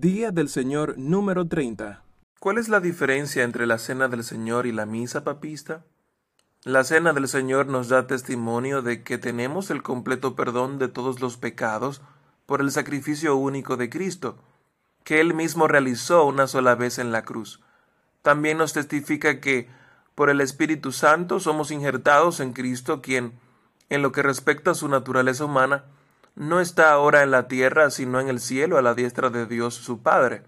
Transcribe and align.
Día 0.00 0.30
del 0.30 0.48
Señor 0.48 0.96
número 0.96 1.48
30. 1.48 2.04
¿Cuál 2.38 2.58
es 2.58 2.68
la 2.68 2.78
diferencia 2.78 3.42
entre 3.42 3.66
la 3.66 3.78
cena 3.78 4.06
del 4.06 4.22
Señor 4.22 4.66
y 4.66 4.70
la 4.70 4.86
misa 4.86 5.24
papista? 5.24 5.84
La 6.62 6.84
cena 6.84 7.12
del 7.12 7.26
Señor 7.26 7.66
nos 7.66 7.88
da 7.88 8.06
testimonio 8.06 8.80
de 8.80 9.02
que 9.02 9.18
tenemos 9.18 9.72
el 9.72 9.82
completo 9.82 10.36
perdón 10.36 10.78
de 10.78 10.86
todos 10.86 11.20
los 11.20 11.36
pecados 11.36 12.00
por 12.46 12.60
el 12.60 12.70
sacrificio 12.70 13.34
único 13.34 13.76
de 13.76 13.90
Cristo, 13.90 14.38
que 15.02 15.20
Él 15.20 15.34
mismo 15.34 15.66
realizó 15.66 16.24
una 16.26 16.46
sola 16.46 16.76
vez 16.76 17.00
en 17.00 17.10
la 17.10 17.24
cruz. 17.24 17.60
También 18.22 18.56
nos 18.56 18.74
testifica 18.74 19.40
que 19.40 19.68
por 20.14 20.30
el 20.30 20.40
Espíritu 20.40 20.92
Santo 20.92 21.40
somos 21.40 21.72
injertados 21.72 22.38
en 22.38 22.52
Cristo, 22.52 23.02
quien, 23.02 23.32
en 23.88 24.02
lo 24.02 24.12
que 24.12 24.22
respecta 24.22 24.70
a 24.70 24.74
su 24.74 24.86
naturaleza 24.86 25.44
humana, 25.44 25.86
no 26.38 26.60
está 26.60 26.92
ahora 26.92 27.24
en 27.24 27.32
la 27.32 27.48
tierra, 27.48 27.90
sino 27.90 28.20
en 28.20 28.28
el 28.28 28.38
cielo 28.38 28.78
a 28.78 28.82
la 28.82 28.94
diestra 28.94 29.28
de 29.28 29.46
Dios 29.46 29.74
su 29.74 30.02
Padre, 30.02 30.44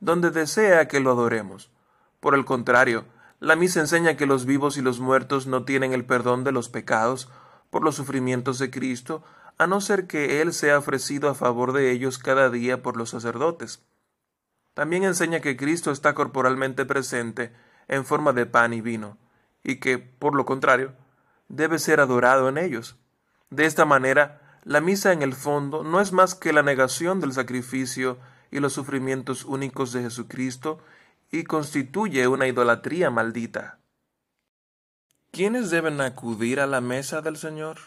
donde 0.00 0.32
desea 0.32 0.88
que 0.88 0.98
lo 0.98 1.12
adoremos. 1.12 1.70
Por 2.18 2.34
el 2.34 2.44
contrario, 2.44 3.04
la 3.38 3.54
misa 3.54 3.78
enseña 3.78 4.16
que 4.16 4.26
los 4.26 4.44
vivos 4.44 4.76
y 4.76 4.82
los 4.82 4.98
muertos 4.98 5.46
no 5.46 5.64
tienen 5.64 5.92
el 5.92 6.04
perdón 6.04 6.42
de 6.42 6.50
los 6.50 6.68
pecados 6.68 7.30
por 7.70 7.84
los 7.84 7.94
sufrimientos 7.94 8.58
de 8.58 8.72
Cristo, 8.72 9.22
a 9.56 9.68
no 9.68 9.80
ser 9.80 10.08
que 10.08 10.42
Él 10.42 10.52
sea 10.52 10.78
ofrecido 10.78 11.28
a 11.28 11.36
favor 11.36 11.72
de 11.72 11.92
ellos 11.92 12.18
cada 12.18 12.50
día 12.50 12.82
por 12.82 12.96
los 12.96 13.10
sacerdotes. 13.10 13.84
También 14.74 15.04
enseña 15.04 15.38
que 15.38 15.56
Cristo 15.56 15.92
está 15.92 16.12
corporalmente 16.12 16.84
presente 16.86 17.52
en 17.86 18.04
forma 18.04 18.32
de 18.32 18.46
pan 18.46 18.72
y 18.72 18.80
vino, 18.80 19.16
y 19.62 19.76
que, 19.76 19.98
por 19.98 20.34
lo 20.34 20.44
contrario, 20.44 20.92
debe 21.46 21.78
ser 21.78 22.00
adorado 22.00 22.48
en 22.48 22.58
ellos. 22.58 22.96
De 23.50 23.66
esta 23.66 23.84
manera, 23.84 24.49
la 24.64 24.80
misa 24.80 25.12
en 25.12 25.22
el 25.22 25.34
fondo 25.34 25.82
no 25.82 26.00
es 26.00 26.12
más 26.12 26.34
que 26.34 26.52
la 26.52 26.62
negación 26.62 27.20
del 27.20 27.32
sacrificio 27.32 28.18
y 28.50 28.60
los 28.60 28.72
sufrimientos 28.72 29.44
únicos 29.44 29.92
de 29.92 30.02
Jesucristo 30.02 30.80
y 31.30 31.44
constituye 31.44 32.26
una 32.26 32.46
idolatría 32.46 33.10
maldita. 33.10 33.78
¿Quiénes 35.30 35.70
deben 35.70 36.00
acudir 36.00 36.60
a 36.60 36.66
la 36.66 36.80
mesa 36.80 37.22
del 37.22 37.36
Señor? 37.36 37.78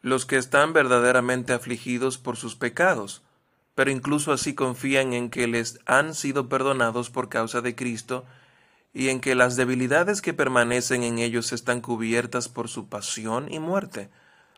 Los 0.00 0.26
que 0.26 0.36
están 0.36 0.72
verdaderamente 0.72 1.52
afligidos 1.52 2.18
por 2.18 2.36
sus 2.36 2.54
pecados, 2.54 3.22
pero 3.74 3.90
incluso 3.90 4.32
así 4.32 4.54
confían 4.54 5.12
en 5.12 5.28
que 5.28 5.46
les 5.46 5.80
han 5.86 6.14
sido 6.14 6.48
perdonados 6.48 7.10
por 7.10 7.28
causa 7.28 7.60
de 7.60 7.74
Cristo 7.74 8.24
y 8.92 9.08
en 9.08 9.20
que 9.20 9.34
las 9.34 9.56
debilidades 9.56 10.22
que 10.22 10.34
permanecen 10.34 11.02
en 11.02 11.18
ellos 11.18 11.52
están 11.52 11.80
cubiertas 11.80 12.48
por 12.48 12.68
su 12.68 12.88
pasión 12.88 13.50
y 13.50 13.58
muerte, 13.58 14.10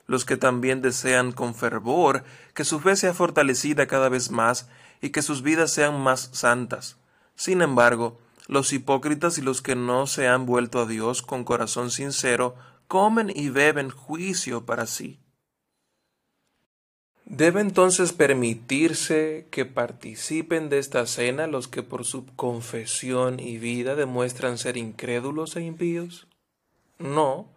los 0.07 0.25
que 0.25 0.37
también 0.37 0.83
desean 0.83 1.33
con 1.33 1.55
fervor 1.55 2.25
que 2.55 2.65
su 2.65 2.81
fe 2.81 2.97
sea 2.97 3.15
fortalecida 3.15 3.87
cada 3.87 4.09
vez 4.09 4.31
más 4.31 4.69
y 5.01 5.11
que 5.11 5.23
sus 5.23 5.43
vidas 5.43 5.73
sean 5.73 6.01
más 6.01 6.31
santas. 6.33 6.97
Sin 7.37 7.63
embargo, 7.63 8.19
los 8.47 8.73
hipócritas 8.73 9.39
y 9.39 9.43
los 9.43 9.63
que 9.63 9.77
no 9.77 10.07
se 10.07 10.29
han 10.29 10.47
vuelto 10.47 10.81
a 10.81 10.87
Dios 10.87 11.23
con 11.23 11.45
corazón 11.45 11.91
sincero 11.91 12.55
comen 12.89 13.33
y 13.35 13.49
beben 13.49 13.91
juicio 13.91 14.67
para 14.67 14.87
sí. 14.87 15.19
¿Debe 17.27 17.63
entonces 17.63 18.13
permitirse 18.13 19.49
que 19.51 19.65
participen 19.65 20.69
de 20.69 20.79
esta 20.79 21.07
cena 21.07 21.47
los 21.47 21.69
que 21.69 21.83
por 21.83 22.05
su 22.05 22.27
confesión 22.37 23.41
y 23.41 23.57
vida 23.57 23.95
demuestran 23.95 24.59
ser 24.59 24.77
incrédulos 24.77 25.57
e 25.57 25.63
impíos? 25.63 26.27
No, 26.99 27.49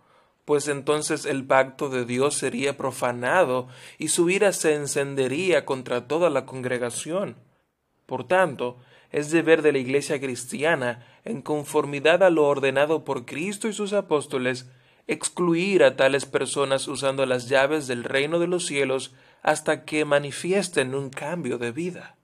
pues 0.47 0.69
entonces 0.69 1.25
el 1.25 1.43
pacto 1.43 1.89
de 1.89 2.05
Dios 2.05 2.35
sería 2.35 2.77
profanado 2.77 3.67
y 3.97 4.07
su 4.07 4.29
ira 4.29 4.53
se 4.53 4.75
encendería 4.75 5.65
contra 5.65 6.07
toda 6.07 6.29
la 6.29 6.45
congregación. 6.45 7.35
Por 8.05 8.25
tanto, 8.25 8.77
es 9.11 9.29
deber 9.29 9.61
de 9.61 9.73
la 9.73 9.79
Iglesia 9.79 10.21
cristiana, 10.21 11.05
en 11.25 11.41
conformidad 11.41 12.23
a 12.23 12.29
lo 12.29 12.47
ordenado 12.47 13.03
por 13.03 13.25
Cristo 13.25 13.67
y 13.67 13.73
sus 13.73 13.91
apóstoles, 13.91 14.69
excluir 15.05 15.83
a 15.83 15.97
tales 15.97 16.25
personas 16.25 16.87
usando 16.87 17.25
las 17.25 17.49
llaves 17.49 17.85
del 17.85 18.05
reino 18.05 18.39
de 18.39 18.47
los 18.47 18.65
cielos 18.65 19.13
hasta 19.43 19.83
que 19.83 20.05
manifiesten 20.05 20.95
un 20.95 21.09
cambio 21.09 21.57
de 21.57 21.73
vida. 21.73 22.15